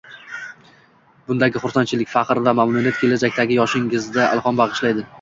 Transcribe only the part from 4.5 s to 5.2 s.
bag’ishlaydi